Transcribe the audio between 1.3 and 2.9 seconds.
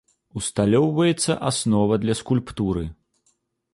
аснова для скульптуры.